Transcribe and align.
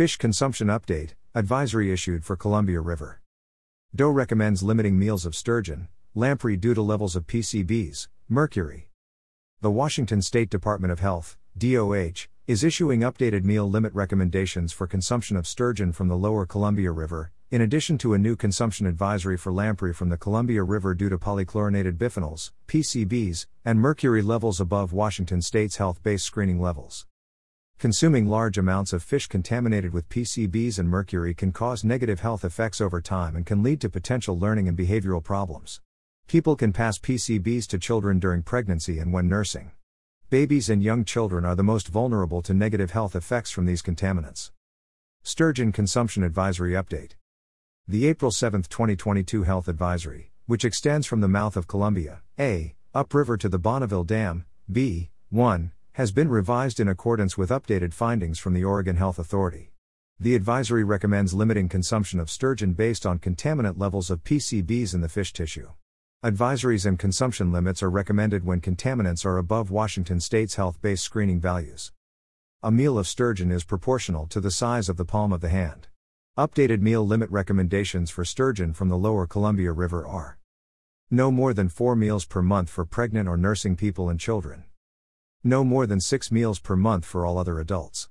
Fish 0.00 0.16
Consumption 0.16 0.68
Update 0.68 1.10
Advisory 1.34 1.92
issued 1.92 2.24
for 2.24 2.34
Columbia 2.34 2.80
River. 2.80 3.20
DOH 3.94 4.08
recommends 4.08 4.62
limiting 4.62 4.98
meals 4.98 5.26
of 5.26 5.36
sturgeon, 5.36 5.88
lamprey 6.14 6.56
due 6.56 6.72
to 6.72 6.80
levels 6.80 7.14
of 7.16 7.26
PCBs, 7.26 8.08
mercury. 8.26 8.88
The 9.60 9.70
Washington 9.70 10.22
State 10.22 10.48
Department 10.48 10.90
of 10.90 11.00
Health, 11.00 11.36
DOH, 11.58 12.28
is 12.46 12.64
issuing 12.64 13.00
updated 13.00 13.44
meal 13.44 13.68
limit 13.68 13.92
recommendations 13.92 14.72
for 14.72 14.86
consumption 14.86 15.36
of 15.36 15.46
sturgeon 15.46 15.92
from 15.92 16.08
the 16.08 16.16
lower 16.16 16.46
Columbia 16.46 16.92
River, 16.92 17.30
in 17.50 17.60
addition 17.60 17.98
to 17.98 18.14
a 18.14 18.18
new 18.18 18.36
consumption 18.36 18.86
advisory 18.86 19.36
for 19.36 19.52
lamprey 19.52 19.92
from 19.92 20.08
the 20.08 20.16
Columbia 20.16 20.62
River 20.62 20.94
due 20.94 21.10
to 21.10 21.18
polychlorinated 21.18 21.98
biphenyls, 21.98 22.52
PCBs, 22.68 23.44
and 23.66 23.78
mercury 23.78 24.22
levels 24.22 24.62
above 24.62 24.94
Washington 24.94 25.42
state's 25.42 25.76
health 25.76 26.02
based 26.02 26.24
screening 26.24 26.58
levels. 26.58 27.04
Consuming 27.80 28.26
large 28.28 28.58
amounts 28.58 28.92
of 28.92 29.02
fish 29.02 29.26
contaminated 29.26 29.94
with 29.94 30.06
PCBs 30.10 30.78
and 30.78 30.86
mercury 30.86 31.32
can 31.32 31.50
cause 31.50 31.82
negative 31.82 32.20
health 32.20 32.44
effects 32.44 32.78
over 32.78 33.00
time 33.00 33.34
and 33.34 33.46
can 33.46 33.62
lead 33.62 33.80
to 33.80 33.88
potential 33.88 34.38
learning 34.38 34.68
and 34.68 34.76
behavioral 34.76 35.24
problems. 35.24 35.80
People 36.28 36.56
can 36.56 36.74
pass 36.74 36.98
PCBs 36.98 37.66
to 37.68 37.78
children 37.78 38.18
during 38.18 38.42
pregnancy 38.42 38.98
and 38.98 39.14
when 39.14 39.28
nursing. 39.28 39.70
Babies 40.28 40.68
and 40.68 40.82
young 40.82 41.06
children 41.06 41.46
are 41.46 41.54
the 41.54 41.62
most 41.62 41.88
vulnerable 41.88 42.42
to 42.42 42.52
negative 42.52 42.90
health 42.90 43.16
effects 43.16 43.50
from 43.50 43.64
these 43.64 43.80
contaminants. 43.80 44.50
Sturgeon 45.22 45.72
Consumption 45.72 46.22
Advisory 46.22 46.72
Update 46.72 47.12
the 47.88 48.06
April 48.06 48.30
7, 48.30 48.60
2022 48.64 49.44
Health 49.44 49.68
Advisory, 49.68 50.32
which 50.44 50.66
extends 50.66 51.06
from 51.06 51.22
the 51.22 51.28
mouth 51.28 51.56
of 51.56 51.66
Columbia, 51.66 52.20
A, 52.38 52.74
upriver 52.92 53.38
to 53.38 53.48
the 53.48 53.58
Bonneville 53.58 54.04
Dam, 54.04 54.44
B, 54.70 55.08
1, 55.30 55.72
has 56.00 56.12
been 56.12 56.30
revised 56.30 56.80
in 56.80 56.88
accordance 56.88 57.36
with 57.36 57.50
updated 57.50 57.92
findings 57.92 58.38
from 58.38 58.54
the 58.54 58.64
Oregon 58.64 58.96
Health 58.96 59.18
Authority. 59.18 59.70
The 60.18 60.34
advisory 60.34 60.82
recommends 60.82 61.34
limiting 61.34 61.68
consumption 61.68 62.18
of 62.18 62.30
sturgeon 62.30 62.72
based 62.72 63.04
on 63.04 63.18
contaminant 63.18 63.78
levels 63.78 64.10
of 64.10 64.24
PCBs 64.24 64.94
in 64.94 65.02
the 65.02 65.10
fish 65.10 65.34
tissue. 65.34 65.72
Advisories 66.24 66.86
and 66.86 66.98
consumption 66.98 67.52
limits 67.52 67.82
are 67.82 67.90
recommended 67.90 68.46
when 68.46 68.62
contaminants 68.62 69.26
are 69.26 69.36
above 69.36 69.70
Washington 69.70 70.20
state's 70.20 70.54
health 70.54 70.80
based 70.80 71.04
screening 71.04 71.38
values. 71.38 71.92
A 72.62 72.70
meal 72.70 72.98
of 72.98 73.06
sturgeon 73.06 73.52
is 73.52 73.62
proportional 73.62 74.26
to 74.28 74.40
the 74.40 74.50
size 74.50 74.88
of 74.88 74.96
the 74.96 75.04
palm 75.04 75.34
of 75.34 75.42
the 75.42 75.50
hand. 75.50 75.88
Updated 76.38 76.80
meal 76.80 77.06
limit 77.06 77.28
recommendations 77.28 78.08
for 78.08 78.24
sturgeon 78.24 78.72
from 78.72 78.88
the 78.88 78.96
lower 78.96 79.26
Columbia 79.26 79.72
River 79.72 80.06
are 80.06 80.38
no 81.10 81.30
more 81.30 81.52
than 81.52 81.68
4 81.68 81.94
meals 81.94 82.24
per 82.24 82.40
month 82.40 82.70
for 82.70 82.86
pregnant 82.86 83.28
or 83.28 83.36
nursing 83.36 83.76
people 83.76 84.08
and 84.08 84.18
children. 84.18 84.64
No 85.42 85.64
more 85.64 85.86
than 85.86 86.00
6 86.00 86.30
meals 86.30 86.58
per 86.58 86.76
month 86.76 87.06
for 87.06 87.24
all 87.24 87.38
other 87.38 87.58
adults. 87.60 88.10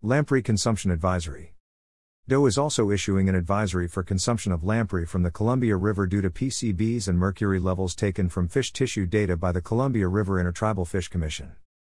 Lamprey 0.00 0.42
Consumption 0.42 0.92
Advisory 0.92 1.54
DOH 2.28 2.46
is 2.46 2.56
also 2.56 2.88
issuing 2.88 3.28
an 3.28 3.34
advisory 3.34 3.88
for 3.88 4.04
consumption 4.04 4.52
of 4.52 4.62
lamprey 4.62 5.04
from 5.04 5.24
the 5.24 5.30
Columbia 5.32 5.76
River 5.76 6.06
due 6.06 6.20
to 6.20 6.30
PCBs 6.30 7.08
and 7.08 7.18
mercury 7.18 7.58
levels 7.58 7.96
taken 7.96 8.28
from 8.28 8.46
fish 8.46 8.72
tissue 8.72 9.06
data 9.06 9.36
by 9.36 9.50
the 9.50 9.60
Columbia 9.60 10.06
River 10.06 10.38
Intertribal 10.38 10.84
Fish 10.84 11.08
Commission. 11.08 11.56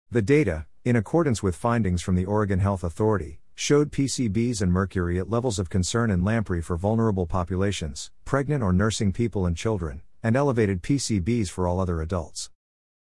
The 0.10 0.24
data, 0.24 0.66
in 0.84 0.96
accordance 0.96 1.44
with 1.44 1.56
findings 1.56 2.02
from 2.02 2.16
the 2.16 2.26
Oregon 2.26 2.58
Health 2.58 2.84
Authority, 2.84 3.42
showed 3.54 3.92
PCBs 3.92 4.64
and 4.64 4.74
mercury 4.74 5.20
at 5.20 5.30
levels 5.30 5.60
of 5.60 5.70
concern 5.70 6.10
in 6.10 6.24
lamprey 6.24 6.62
for 6.62 6.76
vulnerable 6.76 7.28
populations, 7.28 8.10
pregnant 8.26 8.64
or 8.64 8.74
nursing 8.74 9.14
people 9.14 9.46
and 9.46 9.56
children, 9.56 10.02
and 10.24 10.36
elevated 10.36 10.82
PCBs 10.82 11.50
for 11.50 11.68
all 11.68 11.80
other 11.80 12.02
adults. 12.02 12.50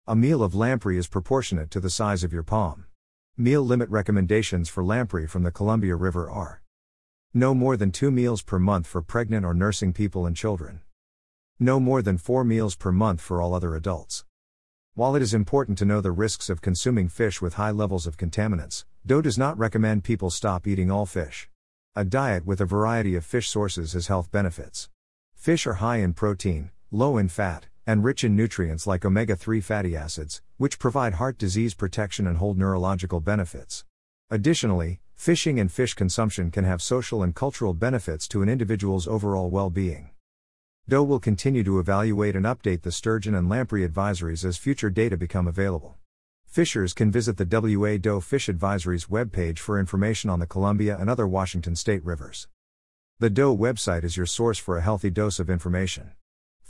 A 0.07 0.16
meal 0.16 0.41
of 0.41 0.55
lamprey 0.55 0.97
is 0.97 1.07
proportionate 1.07 1.69
to 1.69 1.80
the 1.80 1.91
size 1.91 2.23
of 2.23 2.33
your 2.33 2.41
palm. 2.41 2.85
Meal 3.38 3.61
limit 3.61 3.88
recommendations 3.88 4.67
for 4.67 4.83
lamprey 4.83 5.27
from 5.27 5.44
the 5.44 5.52
Columbia 5.52 5.95
River 5.95 6.27
are 6.27 6.63
no 7.35 7.53
more 7.53 7.77
than 7.77 7.91
two 7.91 8.09
meals 8.09 8.41
per 8.41 8.57
month 8.57 8.88
for 8.88 9.03
pregnant 9.03 9.45
or 9.45 9.53
nursing 9.53 9.94
people 9.94 10.25
and 10.25 10.35
children. 10.35 10.81
No 11.59 11.79
more 11.79 12.02
than 12.02 12.17
four 12.17 12.44
meals 12.44 12.75
per 12.75 12.91
month 12.91 13.22
for 13.22 13.44
all 13.44 13.53
other 13.53 13.75
adults. 13.75 14.25
While 14.95 15.16
it 15.16 15.22
is 15.22 15.35
important 15.35 15.78
to 15.78 15.85
know 15.85 16.01
the 16.01 16.11
risks 16.11 16.50
of 16.50 16.61
consuming 16.61 17.07
fish 17.07 17.40
with 17.40 17.53
high 17.53 17.69
levels 17.69 18.07
of 18.07 18.17
contaminants, 18.17 18.85
DOH 19.06 19.22
does 19.22 19.38
not 19.38 19.56
recommend 19.59 20.03
people 20.03 20.31
stop 20.31 20.66
eating 20.66 20.90
all 20.90 21.06
fish. 21.06 21.47
A 21.95 22.03
diet 22.03 22.44
with 22.44 22.59
a 22.59 22.66
variety 22.66 23.16
of 23.16 23.23
fish 23.23 23.47
sources 23.47 23.94
has 23.94 24.07
health 24.07 24.31
benefits. 24.31 24.90
Fish 25.35 25.67
are 25.67 25.75
high 25.75 25.97
in 25.97 26.13
protein, 26.13 26.72
low 26.90 27.19
in 27.19 27.29
fat, 27.29 27.67
and 27.91 28.06
rich 28.06 28.24
in 28.24 28.38
nutrients 28.38 28.88
like 28.88 29.03
omega 29.03 29.35
3 29.35 29.59
fatty 29.59 29.97
acids, 29.97 30.41
which 30.56 30.79
provide 30.79 31.16
heart 31.16 31.38
disease 31.38 31.74
protection 31.74 32.25
and 32.25 32.38
hold 32.38 32.57
neurological 32.57 33.19
benefits. 33.19 33.84
Additionally, 34.29 35.02
fishing 35.13 35.59
and 35.59 35.69
fish 35.69 35.94
consumption 35.94 36.52
can 36.52 36.63
have 36.63 36.81
social 36.81 37.22
and 37.22 37.35
cultural 37.35 37.74
benefits 37.74 38.29
to 38.29 38.41
an 38.41 38.47
individual's 38.47 39.09
overall 39.09 39.50
well 39.50 39.69
being. 39.69 40.12
DOH 40.88 41.03
will 41.03 41.19
continue 41.19 41.66
to 41.66 41.79
evaluate 41.79 42.34
and 42.34 42.46
update 42.46 42.84
the 42.84 42.94
sturgeon 42.94 43.35
and 43.35 43.50
lamprey 43.50 43.85
advisories 43.85 44.46
as 44.46 44.56
future 44.56 44.90
data 44.90 45.18
become 45.18 45.46
available. 45.46 45.97
Fishers 46.46 46.94
can 46.94 47.12
visit 47.12 47.35
the 47.35 47.78
WA 47.78 47.97
DOH 47.97 48.22
Fish 48.22 48.47
Advisories 48.47 49.09
webpage 49.09 49.59
for 49.59 49.78
information 49.78 50.29
on 50.29 50.40
the 50.40 50.47
Columbia 50.47 50.97
and 50.97 51.09
other 51.09 51.28
Washington 51.28 51.75
state 51.75 52.06
rivers. 52.06 52.47
The 53.19 53.29
DOH 53.29 53.58
website 53.58 54.06
is 54.06 54.16
your 54.16 54.25
source 54.25 54.58
for 54.58 54.78
a 54.78 54.81
healthy 54.81 55.09
dose 55.09 55.40
of 55.40 55.50
information. 55.50 56.12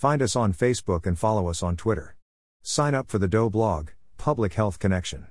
Find 0.01 0.23
us 0.23 0.35
on 0.35 0.51
Facebook 0.51 1.05
and 1.05 1.15
follow 1.15 1.47
us 1.47 1.61
on 1.61 1.77
Twitter. 1.77 2.15
Sign 2.63 2.95
up 2.95 3.07
for 3.07 3.19
the 3.19 3.27
DOH 3.27 3.49
blog, 3.49 3.89
Public 4.17 4.55
Health 4.55 4.79
Connection. 4.79 5.27